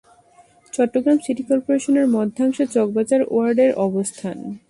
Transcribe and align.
Chittagong 0.73 1.17
city 1.25 1.43
কর্পোরেশনের 1.49 2.07
মধ্যাংশে 2.07 2.63
চকবাজার 2.67 3.21
ওয়ার্ডের 3.25 3.71
অবস্থান। 3.85 4.37